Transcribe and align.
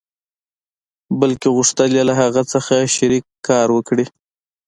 بلکې 1.19 1.47
غوښتل 1.55 1.89
يې 1.97 2.03
له 2.09 2.13
هغه 2.21 2.41
سره 2.51 2.91
شريک 2.95 3.25
کار 3.47 3.67
وکړي. 3.73 4.05